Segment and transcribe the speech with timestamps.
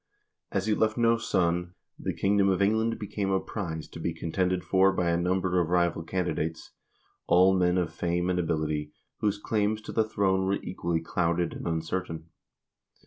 [0.51, 4.63] As he left no son, the kingdom of England became a prize to be contended
[4.63, 6.71] for by a number of rival candidates,
[7.27, 11.67] all men of fame and ability, whose claims to the throne were equally clouded and
[11.67, 12.29] uncertain.